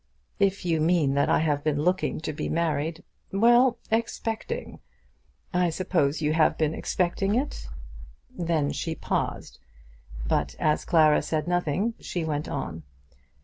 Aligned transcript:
"If 0.39 0.65
you 0.65 0.81
mean 0.81 1.13
that 1.13 1.29
I 1.29 1.41
have 1.41 1.63
been 1.63 1.83
looking 1.83 2.19
to 2.21 2.33
be 2.33 2.49
married" 2.49 3.03
"Well; 3.31 3.77
expecting. 3.91 4.79
I 5.53 5.69
suppose 5.69 6.23
you 6.23 6.33
have 6.33 6.57
been 6.57 6.73
expecting 6.73 7.35
it." 7.35 7.67
Then 8.27 8.71
she 8.71 8.95
paused; 8.95 9.59
but 10.25 10.55
as 10.57 10.85
Clara 10.85 11.21
said 11.21 11.47
nothing, 11.47 11.93
she 11.99 12.25
went 12.25 12.49
on. 12.49 12.81